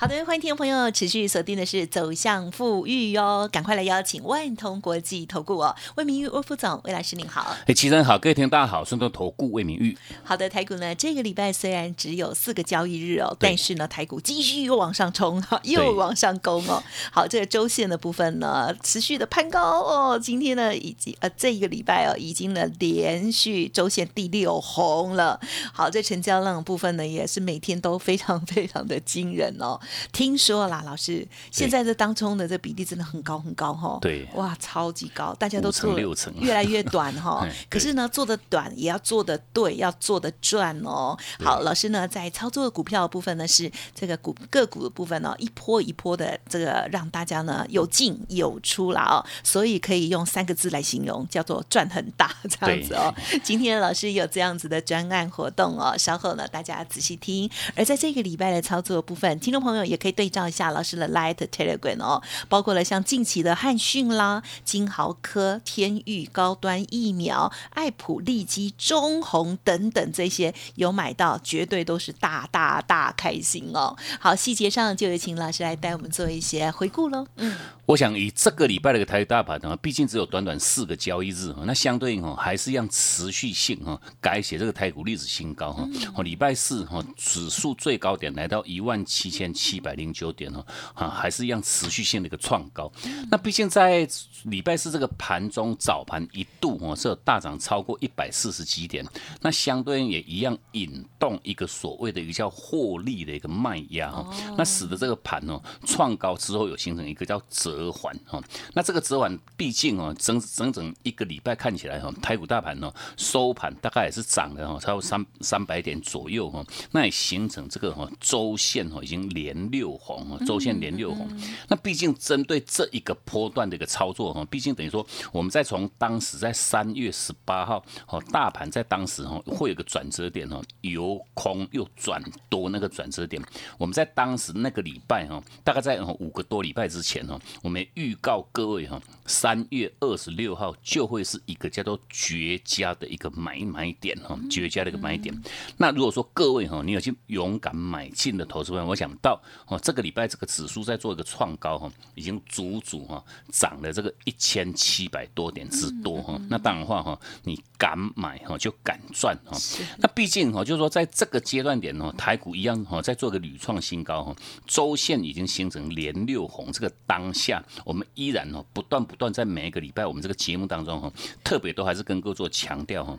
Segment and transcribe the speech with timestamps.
[0.00, 7.56] 好的，欢迎听众朋友持续锁定的是走向富裕哟，赶快来邀请万通国际投顾哦，魏明玉魏副总，魏老师您好。
[7.66, 9.98] 哎，齐生好，各位听众大家好，顺通投顾魏明玉。
[10.22, 16.80] 好的，台股呢这个礼拜虽然只有四个交易日哦，但是呢台股继续又往上冲， 又往上攻哦。
[17.10, 25.40] 好，这个周线的部分呢持续的攀高哦，今天呢已经呃这一个礼拜哦已经呢连续周线第六红了。
[25.72, 29.80] 好，这成交量部分呢也是每天都非常非常的惊人哦。
[30.12, 33.98] 听说啦，老师，现在这当中的这比例真的很高很高哈。
[34.00, 37.46] 对，哇，超级高，大家都做六成，越来越短哈。
[37.70, 41.16] 可是呢，做的短也要做的对，要做的赚哦。
[41.40, 53.14] 好，老师呢在操作股票的部分呢是这个股个股的部分呢一波一波的这个让大家呢有进有出啦哦，所以可以用三个字来形容，叫做赚很大这样子哦。
[53.42, 57.50] 今天老师有这样子的专案活动哦，稍后呢大家仔细听。
[57.74, 59.77] 而在这个礼拜的操作部分，听众朋友。
[59.84, 73.96] 也可以对照一下老师的 Light Telegram 哦，包括了像近期的汉讯啦、金豪科、天域高端疫苗、爱普利基、中红等等这些有买到，绝对都是大大大开心哦。
[74.18, 77.26] 好，细节上就有请老师来带我们做一些回顾喽。
[77.36, 77.56] 嗯。
[77.86, 85.88] 我想以这个礼拜的一个台大盘呢，毕竟只有短短四个交易日哈，那相对应哈还是要持续性哈改写这个台股历史新高哈。
[86.14, 90.64] 哦，礼拜四哈指数最高点来到一万七千七百零九点哦，
[90.94, 92.92] 啊还是一样持续性的一个创高。
[93.30, 94.06] 那毕竟在
[94.44, 99.02] 礼拜四这个盘中早盘一度哦是有大涨超过一百四十几点，
[99.40, 104.28] 那相对应也一样引动一个所谓的一个叫获利的一个卖压哈，
[104.58, 107.78] 那使得这个盘哦创高之后有形成一个叫折。
[107.78, 108.42] 折缓哈，
[108.74, 121.28] 那这个折缓毕竟哦，整整整一个礼拜看起来哈，台股大盘哦收盘大概也是涨了哈，超过三三百点左右哈，那也形成这个哈周线哈已经连六红哈，周线连六红。
[121.68, 133.42] 那毕竟针对这一个波段的一个操作哈，毕竟等于说我们在从当时在三月十八号哦，大盘在当时哦会有个转折点哦，由空又转多那个转折点，
[133.76, 137.38] 我们在当时那个礼拜哈，大概在五个多礼拜之前哈。
[137.62, 145.34] 我们预告各位哈，三月二十六号就会是一个叫做绝佳的一个买买点哈，绝佳的一个买点。
[145.76, 156.40] 那如果说各位哈，你有去勇敢买进的投资者，我想到哦，这个礼拜这个指数在做一个创高哈，已经足足哈涨了这个一千七百多点之多哈。
[156.48, 159.56] 那当然话哈，你敢买哈就敢赚哈。
[159.98, 164.34] 那毕竟哈，就是说在这个阶段点哦，台股一样哈，在做个屡创新高哈，
[164.66, 167.62] 周线已经形成连六红，这个当下。
[167.84, 173.18] 我们依然哦，不断不断在每一个礼拜，我们这个节目当中哈，特别都还是跟各位做强调哈。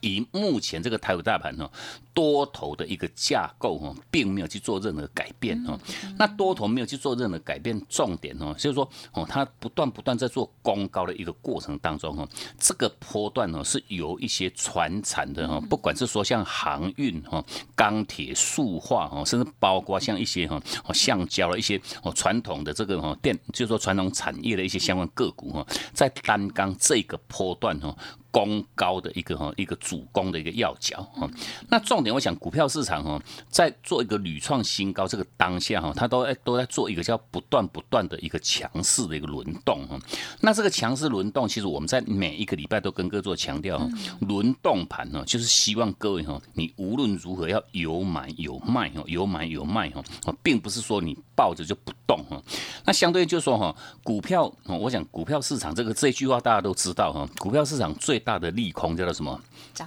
[0.00, 1.68] 以目前这个台股大盘呢，
[2.12, 5.78] 多头的一个架构哈，并没有去做任何改变哈。
[6.18, 12.28] 那多头没有去做任何改变，重点哦，就是说哦，它不断不断在做攻高的一个过程当中哈，
[12.58, 17.44] 这个波段呢是由一些船产的哈，不管是说像航运哈、
[17.74, 20.60] 钢铁、塑化哈，甚至包括像一些哈、
[20.92, 27.96] 橡胶的一些哦传统的这个哈电，就是说传统产业的一些相关个股哈，在单刚这个波段哈。
[28.38, 31.28] 攻高的一个哈一个主攻的一个要角哈，
[31.68, 39.98] 那重点我想股票市场哈在做一个屡创新高这个当下哈，它都在都在做一个叫不断不断的一个强势的一个轮动哈。
[40.40, 43.76] 那这个强势轮动，其实我们在每一个礼拜都跟各位做强调，
[44.20, 50.04] 轮动盘呢就是希望各位哈，你无论如何要有买有卖哦，有买有卖哦，
[50.44, 52.42] 并不是说你抱着就不动哈。
[52.84, 59.40] 那相对就是说哈，股票我想股票市场这个这句话大家都知道哈，股票市场最大的利空叫做什么？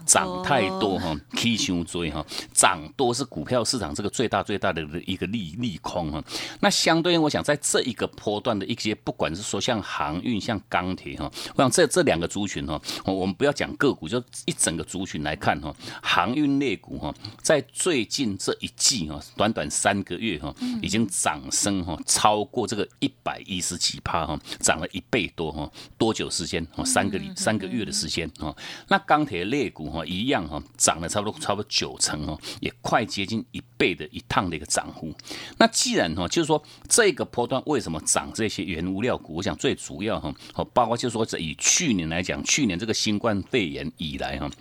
[0.05, 6.23] 涨太多哈，K 胸追哈，涨多是股票市场这个最大最大的一个利利空哈。
[6.61, 26.65] 那相对应，我想在这一个波段的一些，不管是说像航运、像钢铁哈，我想这这两个族群哈，我们不要讲个股，就一整个族群来看哈，航运类股哈，在最近这一季哈，短短三个月哈，已经涨升哈超过这个一百一十几趴哈，涨了一倍多哈，多久时间？
[26.75, 28.53] 哦，三个里三个月的时间哈。
[28.89, 35.13] 那钢铁类股哈一样哈，涨了差不多差不多九成哦，也快接近一倍的一趟的一个涨幅。
[35.57, 39.35] 那既然哈，就是说这个波段为什么涨这些原物料股？
[39.35, 44.51] 我想最主要哈，哦，包括就是说以去年来讲，去年这个新冠肺炎以来哈。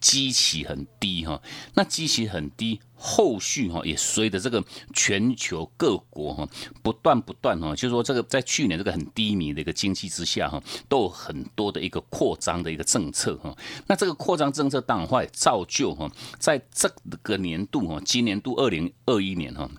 [0.00, 1.40] 基期很低哈，
[1.74, 4.64] 那基期很低，后续哈也随着这个
[4.94, 6.48] 全球各国哈
[6.82, 13.56] 不断不断哈，就是说这个在去年这个很低迷的一个经济之下哈，都有很多的一个扩张的一个政策哈，
[13.86, 16.90] 那这个扩张政策当然会造就哈，在这
[17.22, 19.70] 个年度哈，今年度二零二一年哈。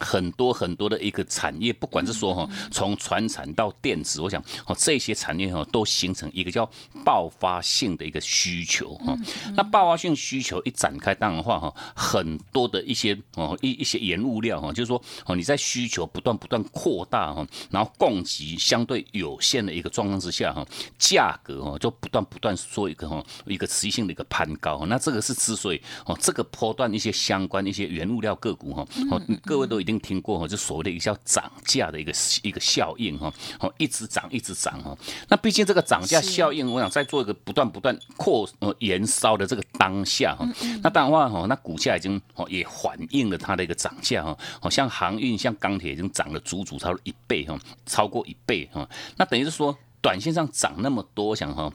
[0.00, 6.68] 很多很多的一个产业，不管是说哈，从传产到电子，我想哦，这些产业哈都形成一个叫
[7.04, 9.14] 爆发性的一个需求哈。
[9.54, 20.64] 那爆发性需求一展开，当然话哈，很多的一些哦一一些原物料哈，就是说哦你在需求不断不断扩大哈，然后供给相对有限的一个状况之下哈，
[20.98, 24.86] 价格哈就不断不断做一个哈一个持续性的一个攀高。
[24.86, 29.80] 那这个是之所以哦这个波段一些相关一些原物料个股哈，哦各位都。
[29.80, 34.96] 一定听过哈，就所谓的一个叫涨价的一个一个效应哈，哦，一直涨一直涨哈。
[35.28, 40.46] 那毕竟这个涨价效应，我想在做一个不断不断扩呃燃烧的这个当下哈，
[40.82, 48.88] 那当然话哈，那股价已经哦也反映了它的一个涨价哈，好像航运像钢铁已经涨了足足超过一倍哈，超过一倍哈。
[49.16, 51.72] 那等于是说，短线上涨那么多，想哈，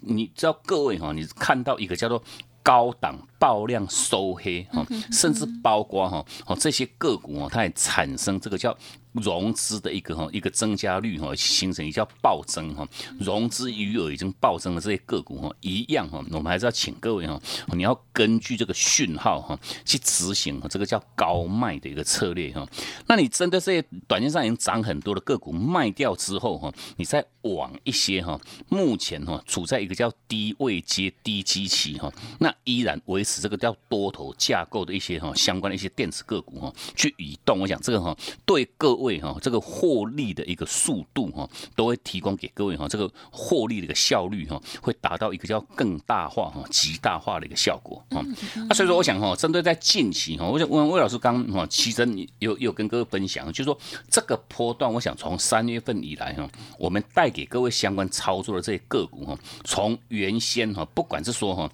[0.00, 2.22] 你知道各位哈，你看到一个叫做。
[2.62, 8.76] 高档爆量收黑哈，甚至包括哈哦这些个股哦，它也产生这个叫。
[9.12, 12.86] 融资的一个哈一个增加率哈，形成一叫暴增哈，
[13.18, 17.40] 融资余额已经暴增的这些个股哈，一样哈，我们还是要请各位哈，
[17.74, 22.64] 你要根据这个讯号哈去执行这个叫高卖的一个策略哈。
[23.08, 38.16] 那你针对这些短线上已经涨很多的个股卖掉之后哈，你再往一些哈目前哈处在一个叫低位接低基期哈，那依然维持这个叫多头架构的一些哈相关的一些电子个股哈去移动，我想这个哈
[38.46, 38.99] 对各。
[39.00, 48.24] 位哈，这个获利的一个速度哈，都会提供给各位哈，这个获利的一个效率哈，会达到一个叫更大化哈、极大化的一个效果啊。
[48.68, 56.48] 那所以说，我想哈，针对在近期哈，我想问魏老师刚哈，其实你有有跟各位分享，就是说这个波段，我想从三月份以来哈，
[56.78, 61.70] 我们带给各位相关操作的这些个股哈，从原先哈，不管是说哈。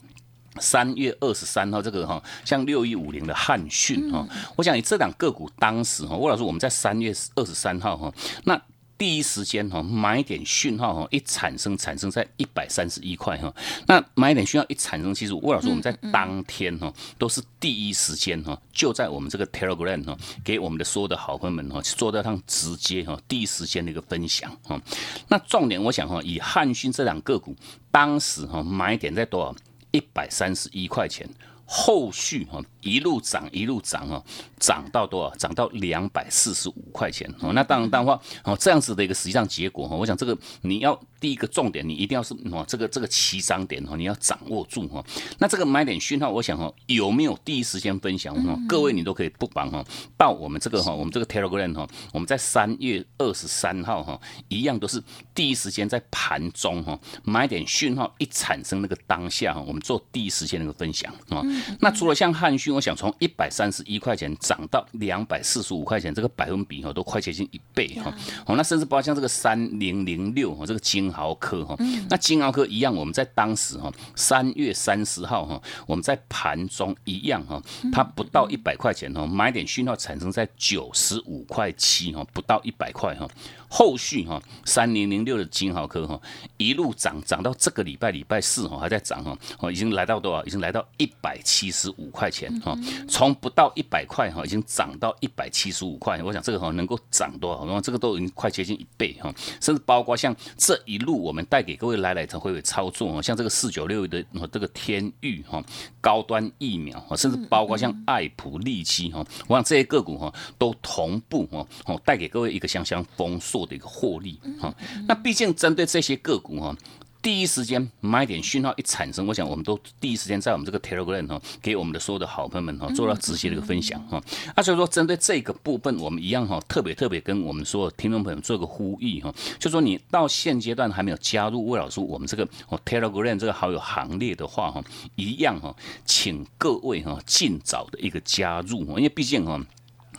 [0.60, 4.26] 三月二十三号，这个哈，像六一五零的汉讯哈，
[4.56, 8.12] 我想你这两个股当时哈，魏老师我们在三月二十三号哈，
[8.44, 8.60] 那
[8.98, 13.54] 第一时间哈买点讯号哈一产生，产生在一百三十一块哈，
[13.86, 24.80] 那买点讯号一产生，其实魏老师我们在当天哈都是第一时间哈就在我们这个 Telegram 哈给我们的所有的好朋友们哈做到上直接哈第一时间的一个分享哈，
[25.28, 27.54] 那重点我想哈以汉讯这两个股
[27.90, 29.54] 当时哈买点在多少？
[29.96, 31.28] 一百三十一块钱，
[31.64, 34.22] 后续哈一路涨一路涨哈，
[34.60, 35.34] 涨到多少？
[35.36, 37.52] 涨到两百四十五块钱哦。
[37.52, 40.98] 那当然，的话哦，这样子的一个实际上结果哈，我想这个你要。
[41.18, 45.04] 第一个重点，你一定要是哦，这个这个起涨点哦，你要掌握住哈。
[45.38, 48.56] 那这个买点讯号，我想哦，有没有第一时间分享哈？
[48.68, 49.84] 各位你都可以不妨哈，
[50.16, 55.02] 到我们这个哈，我们这个 Telegram 哈，我们在三月二十三号哈，一样都是
[55.34, 61.42] 第一时间在盘中哈，买点讯号一产生那个当下哈，我们做第一时间那个分享啊。
[61.80, 68.14] 那除了像汉讯，我想从一百三十一块钱涨到两百四十五块钱，这个百分比哈都快接近一倍哈。
[68.44, 71.06] 哦，那甚至包括像这个三零零六哈，这个金。
[71.16, 71.74] 金豪科哈，
[72.10, 83.26] 那金豪科一样，我们在当时哈，三月三十号哈，我们在盘中一样哈，它不到一百块钱哈，买点讯号产生在九十五块七哈，不到一百块哈。
[83.68, 86.20] 后续哈，三零零六的金豪科哈，
[86.56, 90.44] 一路涨涨到这个礼拜礼拜四哈，还在涨哈，哦，已经来到多少？
[90.44, 92.76] 已经来到一百七十五块钱哈，
[93.08, 96.22] 从不到一百块哈，已经涨到一百七十五块。
[96.22, 97.64] 我想这个哈能够涨多少？
[97.64, 105.62] 那这个都已经快接近一倍哈，甚至包括像这一路我们带给各位来来才会会操作像这个四九六的这个天域哈，
[106.00, 113.66] 高端疫苗甚至包括像爱普利基哈，我想这些个股哈都同步哈，哦带给各位一个相相丰硕。
[113.66, 114.72] 的一个获利哈，
[115.08, 116.72] 那毕竟针对这些个股哈，
[117.20, 124.22] 第一时间买点讯号一产生，我想我们都第一时间在我们这个 Telegram 哈，给我们的所有的好朋友们哈，做到直接的一个分享哈。
[124.54, 132.46] 那所以说，针对这个部分，我们一样哈，特别特别跟我们所有听众朋友做个呼吁哈，就说你到现阶段还没有加入魏老师我们这个
[132.84, 134.80] Telegram 这个好友行列的话哈，
[135.16, 139.58] 一样哈，请各位哈尽早的一个加入因为毕竟哈。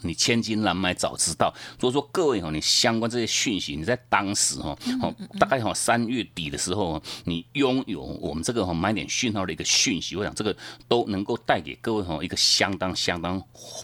[0.01, 1.53] 你千金难买早知道。
[1.79, 10.55] 如果说各位哈，你相关这些讯息，你在当时哈，哦，大概哈三月底的时候，你拥有我们这个哈买点讯号的一个讯息，我想这个
[10.87, 13.41] 都能够带给各位哈一个相当相当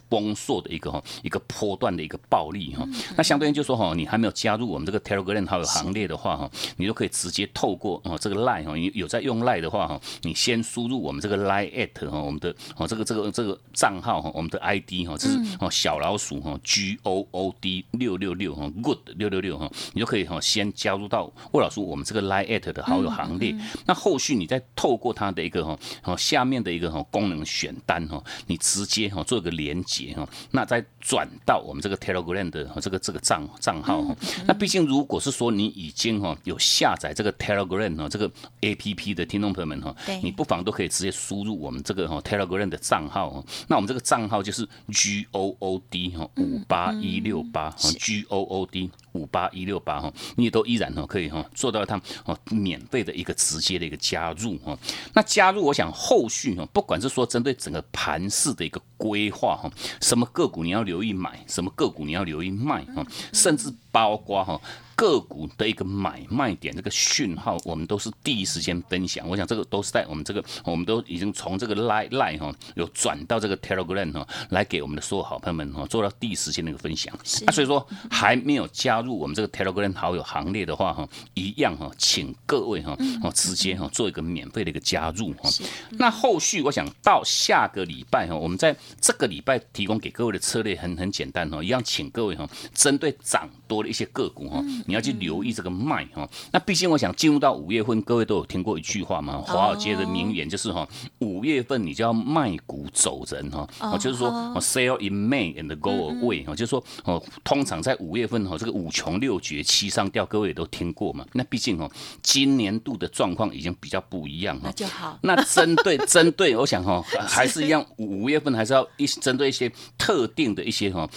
[0.10, 2.88] 丰硕的一个哈一个波段的一个暴利哈。
[3.16, 17.86] 那相对应就说哈，你还没有加入我们这个 Telegram 好友行列的话哈，你都可以直接透过哦这个 Line 哈，你有在用 Line 的话哈，你先输入我们这个 Line at 哈，我们的哦这个这个这个账号哈，我们的 ID 哈，这是哦小老鼠哈 G O O D
[17.92, 23.56] 六六六哈 Good 六六六哈，你就可以哈先加入到魏老师我们这个 Line at 的好友行列。
[23.86, 34.14] 那后续你再透过它的一个哈哦下面的一个哈功能选单哈，你直接哈做一个连接哈，那再转到我们这个 Telegram 的这个这个账账号哈。
[34.46, 38.30] 那毕竟如果是说你已经哈有下载这个 Telegram 哈这个
[38.60, 43.44] APP 的听众朋友们哈，你不妨都可以直接输入我们这个哈 Telegram 的账号哈。
[43.70, 54.78] 那我们这个账号就是 G O O D 哈五八一六八哈 G O O D 五八一六八哈，你也都依然哈可以哈做到它哦免费的一个直接的一个加入哈。
[55.14, 64.60] 那加入我想后续哈，不管是说针对整个盘市的一个规划哈，什么个股你要留意买，什么个股你要留意卖哈，甚至包括哈。
[64.96, 69.28] 个股的一个买卖点，这个讯号我们都是第一时间分享。
[69.28, 77.12] 我想这个都是在我们这个，我们都已经从这个 Line Line 哈，有转到这个 Telegram 哈，来给我们的所有好朋友们哈，做到第一时间的一个分享。
[77.48, 85.50] 那所以说还没有加入我们这个 Telegram 好友行列的话哈，一样哈，请各位哈，哦直接哈做一个免费的一个加入哈。
[85.92, 94.64] 那后续我想到下个礼拜哈，我们在这个礼拜提供给各位的策略很很简单哈，一样请各位哈，针对涨多的一些个股哈。
[94.86, 100.88] 你要去留意这个卖哈，那毕竟我想进入到五月份，各位都有听过一句话嘛，华尔街的名言就是哈，
[101.20, 104.30] 五月份你就要卖股走人哈，哦，就是说
[104.60, 111.26] sell in May and go away 哈，就是说哦，通常在五月份哈，这个五穷六绝七上吊，各位也都听过嘛。
[111.34, 111.90] 那毕竟哦，
[112.22, 115.18] 今年度的状况已经比较不一样哈，那就好。
[115.24, 121.10] 那针对针对，我想哈，还是一样，五月份还是要一针对一些特定的一些哈，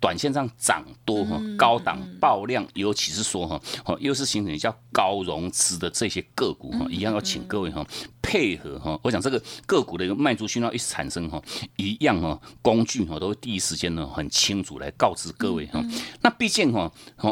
[0.00, 3.12] 短线上涨多哈，高档爆量，尤其。
[3.12, 7.86] 是说哈，哦，又是形成叫高融资的这些个股哈，一样要请各位哈
[8.22, 8.98] 配合哈。
[9.02, 11.42] 我想这个个股的一个卖出讯号一产生哈，
[11.76, 15.84] 一样哈工具哈都会第一时间呢很清楚来告知各位哈。
[16.22, 16.90] 那毕竟哈，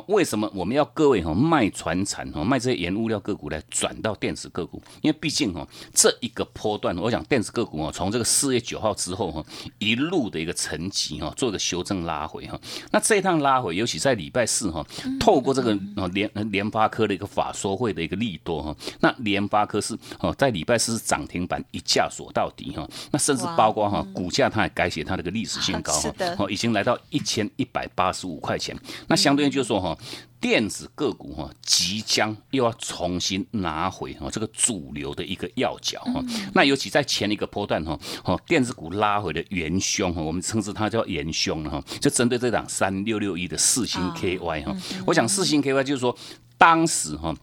[0.09, 4.83] 为什么我们要各位哈卖船产哈卖这些原物料个股来转到电子个股？
[5.01, 9.45] 因为毕竟哈这一个波段，我想电子个股啊从这个四月九号之后哈
[9.79, 12.61] 一路的一个沉寂哈，做一个修正拉回哈。
[12.91, 14.87] 那这一趟拉回，尤其在礼拜四哈，
[15.19, 15.71] 透过这个。
[15.97, 29.97] 哦，联联发科的一个法说会的一个利多哈，那联发科是哦，在礼拜四涨停板一价锁到底哈，那甚至包括哈股价它也改写它的一个历史新高哈，哦，已经来到一千一百八十五块钱，那相对应就是说哈。
[30.41, 36.25] 电子个股哈，即将又要重新拿回哈这个主流的一个要角哈。
[36.55, 44.75] 那尤其在前一个波段哈，哦电子股拉回的元凶哈，我们称之它叫元凶哈，就针对这档三六六一的四星 KY 哈。
[45.07, 46.17] 我想四星 KY 就是说，
[46.57, 47.37] 当时哈。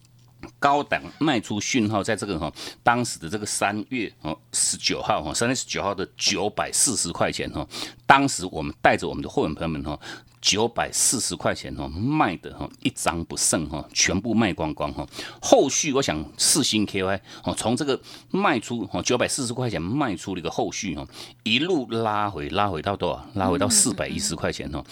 [0.60, 2.52] 高档卖出讯号，在这个哈
[2.84, 7.68] 当时的这个三月哦十九号哈三月十九号的九百四十块钱哈，
[8.06, 10.00] 当时我们带着我们的会员朋友们哈
[10.40, 15.06] 九百四十块钱哈卖的哈一张不剩哈，全部卖光光哈。
[15.42, 21.06] 后续我想四星 KY 哦从这个卖出哈九百四十块钱卖出了一个后续哈，
[21.44, 23.26] 一路拉回拉回到多少？
[23.34, 24.84] 拉回到四百一十块钱哈。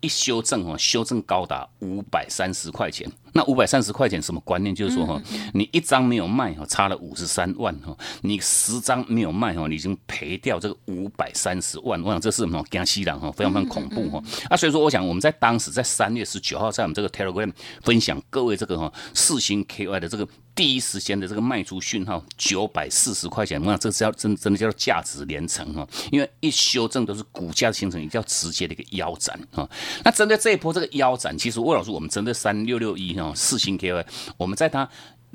[0.00, 3.10] 一修正哦，修正高达五百三十块钱。
[3.34, 4.74] 那五百三十块钱什么观念？
[4.74, 5.20] 就是说哈，
[5.52, 7.96] 你一张没有卖哈，差了五十三万哈。
[8.22, 12.02] 你十张没有卖哈，你已经赔掉这个五百三十万。
[12.02, 12.64] 我想这是什么？
[12.70, 14.22] 江西人哈，非常非常恐怖哈。
[14.48, 17.52] 啊，所以说我想我们在当时在三月十九号在我们这个 Telegram
[17.82, 20.26] 分享各位这个哈四星 KY 的这个
[20.58, 23.60] 第一时间的这个卖出讯号九百四十块钱。
[23.60, 29.70] 我想这是要真真的叫价值连城哈，因为一修正都是股价形成一较直接的一个腰斩啊。
[30.02, 34.04] 那针对这一波这个腰斩，其实魏老师，我们针对三六六一哈四星 KY，
[34.36, 34.88] 我们在它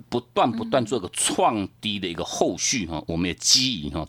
[0.09, 4.05] 不断不断做个创低的一个后续哈，我们也基于哈。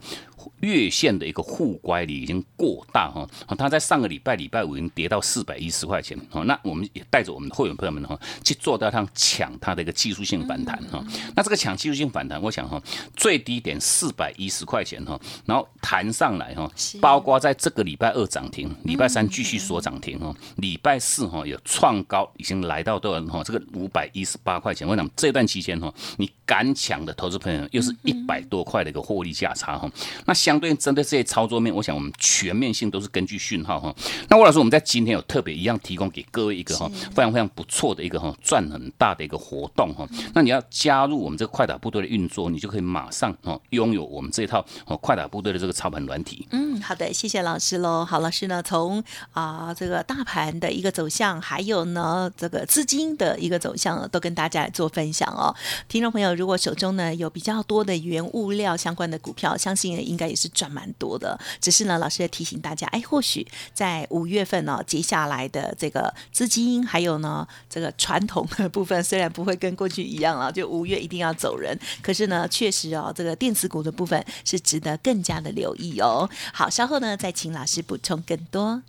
[0.60, 12.80] 月线的一个互乖离已经过大哈，它在上个礼拜礼拜五已经跌到四百一十块钱哈，那我们也带着我们的会员朋友们哈，去做到它抢它的一个技术性反弹哈，那这个抢技术性反弹，我想哈，
[13.16, 16.70] 最低点四百一十块钱哈，然后弹上来哈，
[17.00, 29.90] 包括在这个礼拜二涨停，礼拜三继续锁涨停哈，礼拜四哈有创高，已经来到多少哈，这个五百一十八块钱，我想这段期间哈，你敢抢的投资朋友又是一百多块的一个获利价差哈，
[30.26, 30.33] 那。
[30.34, 33.94] 那相对针对这些操作面，我想我们全面性都是根据讯号哈。
[34.28, 40.04] 那魏老师，我们在今天有特别一样提供给各位一个哈非常非常不错的一个哈赚很大的一个活动哈。
[40.34, 46.48] 那你要加入我们这个快打部队的运作，你就可以马上哦拥有我们这套哦快打部队的这个操盘软体。
[46.50, 48.04] 嗯，好的，谢谢老师喽。
[48.04, 55.54] 好，老师呢从啊这个大盘的一个走向，还有呢这个资金的一个走向，都跟大家来做分享哦。
[55.86, 61.38] 听众朋友，如果手中呢有比较多的原物料相关的股票，相信应该也是赚蛮多的。
[61.60, 76.28] 只是呢，老师要提醒大家，哎，或许在五月份呢，接下来的这个资金，还有呢这个传统的部分，虽然不会跟过去一样了，就五月一定要走人，可是呢，确实哦，这个电子股的部分是值得更加的留意哦。
[76.52, 78.82] 好，稍后呢再请老师补充更多。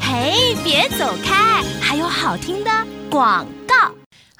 [0.00, 2.70] 嘿，别走开，还有好听的
[3.10, 3.46] 广。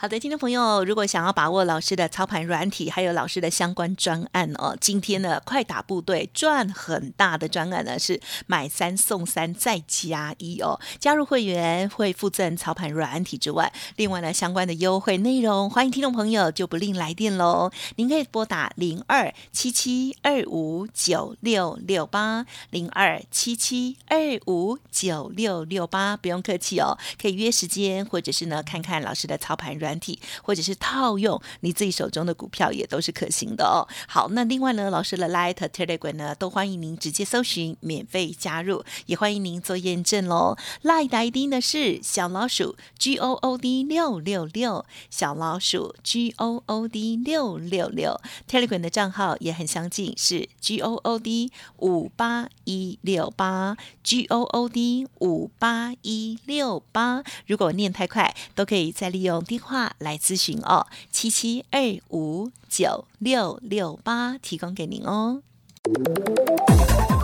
[0.03, 10.81] 好的，听众朋友，如果想要把握老师的操盘软体，还有老师的相关专案哦，今天的快打部队赚很大的专案呢，是买三送三再加一哦。
[10.99, 17.71] 加入会员会附赠操盘软体之外，另外呢相关的优惠内容，欢迎听众朋友就不吝来电喽。
[17.95, 24.19] 您可以拨打零二七七二五九六六八零二七七二
[24.49, 29.92] 五九六六八，不用客气哦，可以约时间，或者是呢看看老师的操盘软。
[29.99, 33.87] 体或者是套用你自己手中的股票也都是可行的哦。
[34.09, 40.57] 好，那另外呢，老师的 Light Telegram 呢，都欢迎您直接搜寻免费加入，也欢迎您做验证喽。
[40.83, 48.21] Light ID 呢是小老鼠 G O O D 六六六，小老鼠 G O O D 六六六。
[48.49, 57.23] Telegram 的账号也很相近，是 G O O D 五八一六八 G O O D 五八一六八。
[57.47, 59.82] 如果念太快，都可以再利用电话。
[59.99, 65.43] 来咨询哦，七七二五九六六八提供给您哦。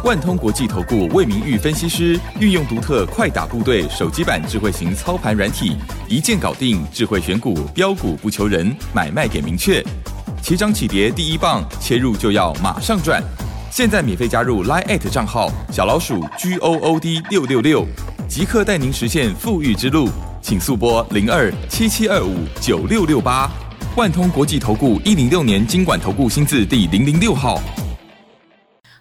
[0.04, 5.76] 万通国际投顾魏明玉分析师运用独特快打部队手机版智慧型操盘软体，
[6.08, 9.84] 一键搞定智慧选股标股不求人，买卖给明确，
[10.42, 13.22] 起涨起跌第一棒，切入就要马上赚。
[13.70, 17.86] 现在免费加入 Line 账号小老鼠 G O O D 六六六，
[18.28, 20.08] 即刻带您实现富裕之路。
[20.40, 23.50] 请速拨零二七七二五九六六八，
[23.96, 27.60] 万通国际投顾一零六年经管投顾新字第零零六号。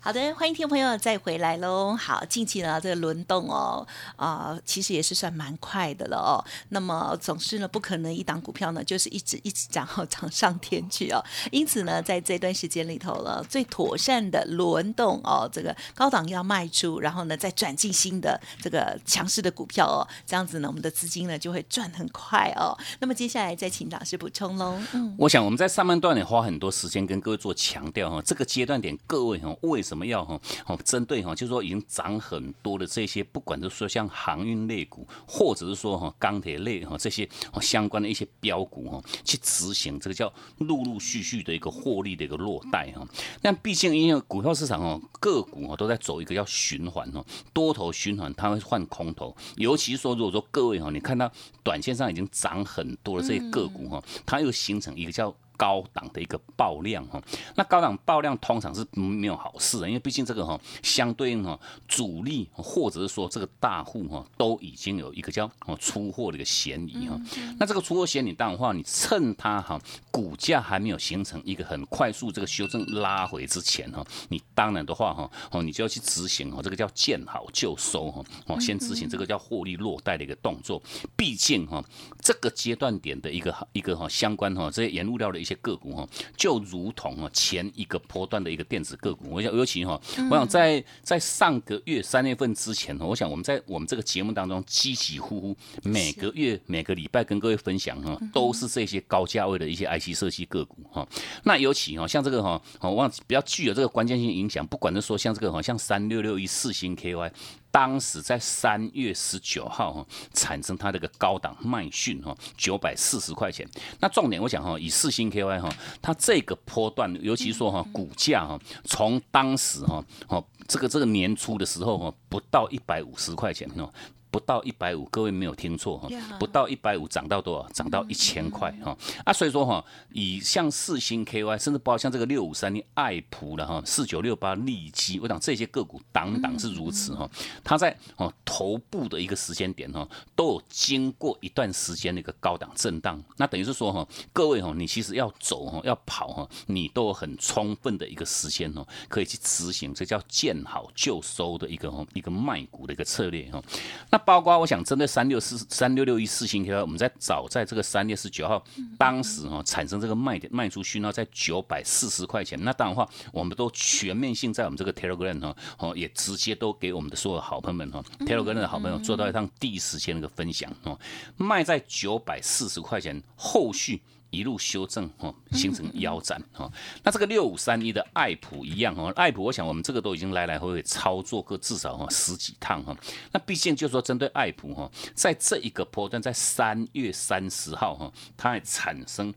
[0.07, 1.93] 好的，欢迎听众朋友再回来喽。
[1.93, 6.39] 好，近期呢这个轮动哦，啊，其实也是算蛮快的了哦。
[6.69, 11.21] 那么总是呢不可能一档股票呢就是一直一直涨哦涨上天去哦。
[11.51, 22.73] 因此呢，在这段时间里头了，最妥善的轮动哦，这个高档要卖出，然后呢再转进新的这个强势的股票哦，这样子呢我们的资金呢就会赚很快哦。
[22.99, 24.79] 那么接下来再请老师补充喽。
[24.93, 29.96] 嗯，我想我们在上半段也花很多时间跟各位做强调哈，这个阶段点各位哈为什么？
[29.97, 37.27] 我们要哈哦，针对哈，就是说已经涨很多的这些，不管是说像航运类股，或者是说哈钢铁类哈这些
[37.59, 43.03] 相关的一些标股哈，去执行这个叫陆陆续续的一个获利的一个落袋哈。
[43.41, 51.31] 但毕竟因为股票市场哦，个股哦都在走一个叫循环哦，多头循环它会换空头，尤其是说如果说各位哈，你看到
[51.63, 55.35] 短线上已经涨很多的这些个股哈，它又形成一个叫。
[55.57, 57.19] 高档的一个爆量哈，
[57.55, 67.19] 那高档爆量通常是没有好事的，因为毕竟这个哈相对应哈主力或者是说这个大户哈都已经有一个叫哦出货的一个嫌疑哈。
[67.59, 80.79] 那这个出货嫌疑当然话，你趁它哈股价还没有形成一个很快速这个修正拉回之前哈，你当然的话哈哦你就要去执行哦这个叫见好就收哈哦先执行这个叫获利落袋的一个动作。
[81.15, 81.83] 毕竟哈
[82.21, 85.46] 这个阶段点的一个一个哈相关哈这些原物料的。
[85.47, 101.07] 些个股哈，就如同啊前一个波段的一个电子个股，我想尤其哈，我想在在上个月三月份之前，我想我们在我们这个节目当中，几几乎乎每个月每个礼拜跟各位分享哈，都是这些高价位的一些 IC 设计个股哈。
[101.43, 107.31] 那尤其哈，像这个哈，我忘比较具有这个关键性影响，不管是说像这个哈，像三六六一四星 KY。
[107.71, 113.67] 当时在三月十九号哈，产生它这个高档卖讯哈，九百四十块钱。
[113.99, 115.69] 那重点我想哈，以四星 KY 哈，
[116.01, 123.91] 它这个波段，尤其说哈，股价哈，从当时哈，哦，这个这个年初的时候哈，不到一百五十块钱哦。
[124.29, 126.09] 不到一百五，各位没有听错哈，
[126.39, 127.69] 不到一百五涨到多少？
[127.69, 129.33] 涨到一千块哈啊！
[129.33, 137.29] 所以说哈，以像四星 KY，甚至包括像这个六五三零爱普了哈，四九六八利基，我讲这些个股档档是如此哈，
[137.63, 153.63] 它在哦头部的一个时间点哈，都有经过一段时间的一个高档震荡，那等于是说哈，各位哈，你其实要走哈，要跑哈，你都有很充分的一个时间哦，可以去执行，这叫见好就收的一个一个卖股的一个策略哈，
[154.11, 154.16] 那。
[154.17, 158.63] 包括我想针对三六四三六六一四星 K，我们在早在这个三月十九号，
[158.97, 170.99] 当时哈产生这个卖点卖出去呢在九百四十块钱，那当然话我们都全面性在我们这个 Telegram 哈哦也直接都给我们的所有好朋友们哈 Telegram 的好朋友做到一趟第一时间的一个分享哦，
[171.35, 174.01] 卖在九百四十块钱，后续。
[174.29, 176.71] 一路修正哈，形成腰斩哈。
[177.03, 182.95] 那这个六五三一的爱普一样哈，爱普我想我们这个都已经来来回回操作过至少哈十几趟哈。
[183.31, 189.33] 那毕竟就是说针对爱普哈，在这一个波段在三月三十号哈，它还产生。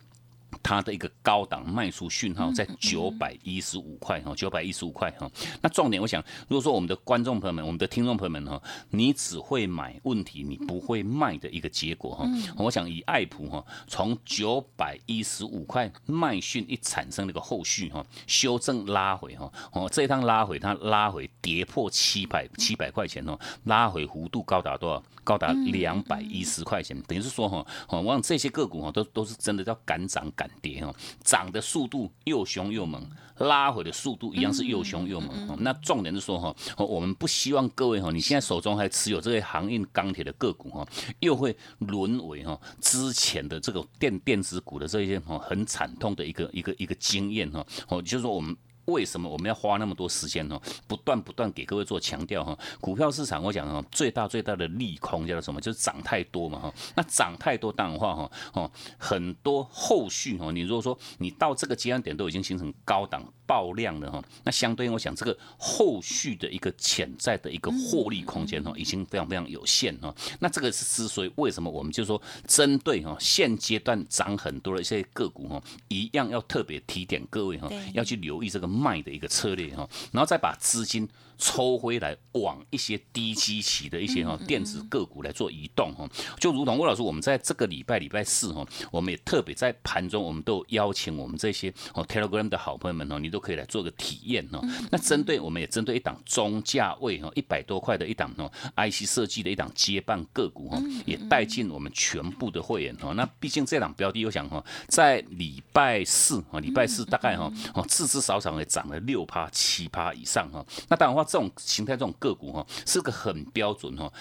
[0.62, 5.30] 它的一个高档卖出讯号在九百一十五块哈，九百一十五块哈。
[5.60, 12.28] 那重点，我想，如果说我们的观众朋友们、我们的听众朋友们哈，你只会买问题，你不会卖的一个结果哈。
[12.56, 25.02] 我想以爱普哈，从九百一十五块卖讯一产生那个后续哈，修正拉回哈，哦，这一趟拉回它拉回跌破七百七百块钱哦，拉回幅度高达多少？
[25.22, 33.04] 高达两百一十块钱，等于是说哈，我想这些个股哈，都都是真的叫敢涨敢跌哈，涨的速度又凶又猛，
[33.38, 35.56] 拉回的速度一样是又凶又猛。
[35.60, 40.86] 那重点是说哈，我们不希望各位哈，你现在手中还持有这些航运钢铁的个股哈，
[41.20, 48.56] 又会沦为哈之前的这个电电子股的这些哈很惨痛的一个一个一个经验哈，哦，就是说我们。
[48.90, 50.60] 为什么我们要花那么多时间呢？
[50.86, 55.60] 不断不断给各位做强调哈，股票市场我讲哈，最大最大的利空叫做什么？
[55.60, 56.74] 就是涨太多嘛哈。
[56.96, 70.14] 那涨太多当然话哈哦，很多后续哦，你如果说你到这个阶段点都已经形成高档爆量了哈，那相对应我想这个后续的一个潜在的一个获利空间哦，已经非常非常有限哦。
[70.38, 78.79] 那这个是之所以为什么我们就说针对哈现阶段涨很多的一些个股哈，一样要特别提点各位哈，要去留意这个。
[78.80, 81.08] 卖的一个策略哈，然后再把资金
[81.40, 86.08] 抽回来，往一些低基期的一些哈电子个股来做移动哈。
[86.38, 94.60] 就如同魏老师，我们在这个礼拜礼拜四哈，我们也特别在盘中，我们都邀请我们这些哦 Telegram 的好朋友们哦，你都可以来做个体验哦。
[94.90, 103.12] 那针对我们也针对一档中价位哈一百多块的一档哦 IC 设计的一档接棒个股哈，也带进我们全部的会员哈。
[103.14, 108.50] 那毕竟这档标的，我想哈，在礼拜四啊，礼拜四大概哈哦至至少少。
[108.66, 114.12] 涨了六趴七趴以上哈，那当然话这种形态这种个股哈是个很标准哈。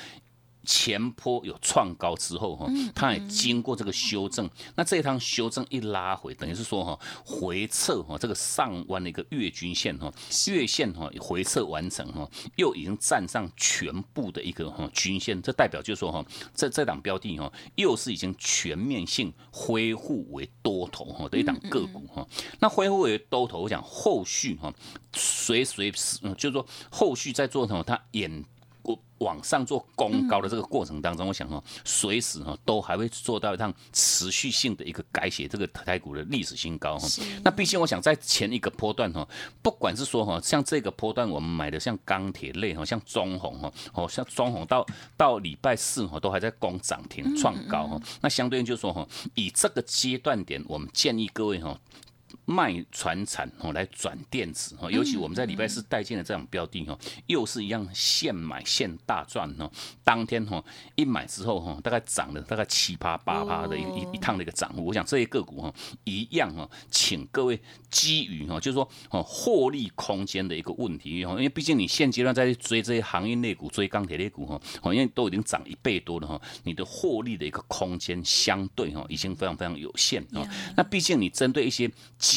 [0.72, 10.14] 前坡有创高之后哈，它也经过这个修正，那这一趟修正一拉回，等于是说哈回撤哈这个上弯的一个月均线哈
[10.46, 22.28] 月线哈回撤完成哈，又已经站上全部的一个哈均线，这代表就是说哈这这档标的哈又是已经全面性恢复为多头哈的一档个股哈，
[22.60, 24.72] 那恢复为多头，我讲后续哈
[25.16, 25.90] 随随
[26.38, 28.46] 就是说后续在做什么，它演。
[29.20, 37.08] 往上做攻高的这个过程当中，我想哈，随时哈都还会做到一趟持续性的一个改写这个台股的历史新高哈。
[37.44, 39.28] 那毕竟我想在前一个波段哈，
[39.62, 44.86] 不管是说哈，像这个波段我们买的像钢铁类哈，像中红哈，哦像中红到
[45.18, 48.00] 到礼拜四哈都还在攻涨停创高哈。
[48.22, 51.78] 那相对应就是说哈，以这个阶段点，我们建议各位哈。
[52.50, 59.70] 卖船产哦，来转电子哦，尤其我们在礼拜四带进的这种标的哦，又是一样现买现大赚哦。
[60.04, 60.64] 当天哈
[60.96, 64.84] 一买之后哈，大概涨了大概七八八八的一一一趟的一个涨幅。
[64.84, 65.72] 我想这些个股哈
[66.06, 80.42] 一样哈，请各位基于哈，就是说哦获利空间的一个问题哦，因为毕竟你现阶段在追这些行业类股、追钢铁类股哈，哦因为都已经涨一倍多了哈，你的获利的一个空间相对哈已经非常非常有限啊。
[80.76, 81.88] 那毕竟你针对一些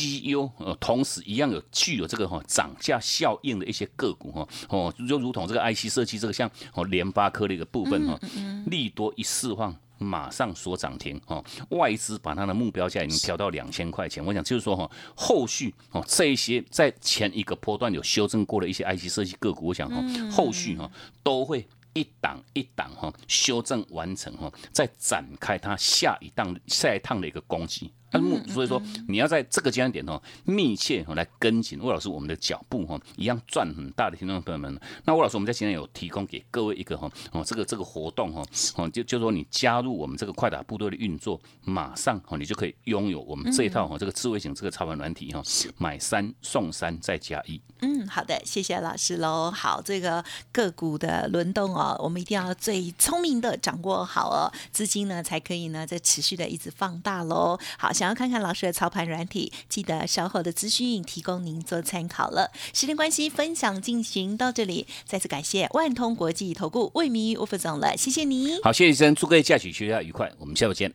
[0.03, 8.19] 绩优呃，同时一样有具有这个哈涨价效应的一些个股哈哦，就如同这个 IC 设计这个像哦联发科的一个部分哈，
[8.67, 20.91] 利多一释放马上锁涨停哦，外资把它的目标价已经调到两千块钱，我想就是说哈，后续哦这一些在前一个波段有修正过的一些 IC 设计个股，我想哈后续哈
[21.23, 27.93] 都会一档一档哈修正完成哈，再展开它下一档下一趟的一个攻击。
[28.13, 34.81] 那目所以说你要在这个阶段点哦，密切来跟紧魏老师我们的脚步哈，一样赚很大的听众朋友们。
[35.05, 38.45] 那魏老师我们在今天有提供给各位一个哈哦这个这个活动哈
[38.77, 45.43] 哦就就说你加入我们这个快打部队的运作，马上哦你就可以拥有我们这一套哈这个智慧型这个操盘软体哈，
[45.79, 47.61] 买三送三再加一。
[47.81, 49.51] 嗯，好的，谢谢老师喽。
[49.51, 57.59] 好，这个个股的轮动哦，我们一定要最聪明的掌握好哦，资金呢才可以呢在持续的一直放大喽。
[57.79, 62.51] 好，想要看看老师的操盘软体，记得稍后的资讯提供您做参考了。
[62.75, 68.61] 时间关系，分享进行到这里，再次感谢万通国际投顾魏明玉吴副总了，谢谢你。
[68.65, 70.93] 好，谢谢医生，祝各位假期学校愉快，我们下午见。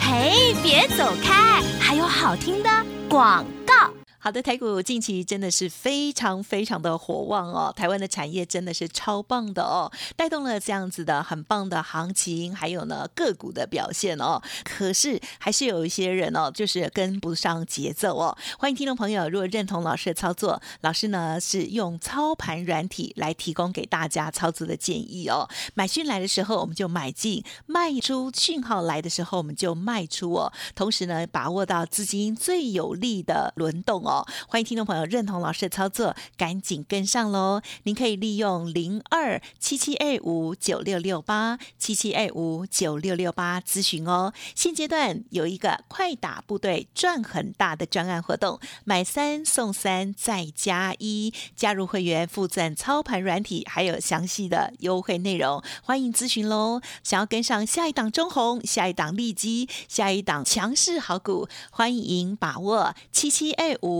[0.00, 2.68] 嘿，别走开，还有好听的
[3.08, 3.99] 广告。
[4.22, 14.38] 好的，台股近期真的是非常非常的火旺哦，台湾的产业真的是超棒的哦，带动了这样子的很棒的行情，还有呢个股的表现哦。
[14.62, 18.36] 可是还是有一些人哦，就是跟不上节奏哦。
[18.58, 25.48] 欢迎听众朋友，如果认同老师的操作，老师呢是用操盘软体来提供给大家操作的建议哦。
[25.72, 30.52] 买讯来的时候我们就买进，卖出讯号来的时候我们就卖出哦。
[30.74, 34.09] 同时呢，把握到资金最有利的轮动哦。
[34.10, 37.62] 哦，欢迎听众朋友认同老师的操作，赶紧跟上喽！
[37.84, 44.32] 您可以利用零二七七二五九六六八七七二五九六六八咨询哦。
[44.56, 56.80] 现阶段有一个快打部队赚很大的专案活动，买三送三再加一，加入会员附赠操盘软体，还有详细的优惠内容，欢迎咨询喽！
[57.04, 63.99] 想要跟上下一档中红，下一档利基，下一档强势好股，欢迎把握七七二五。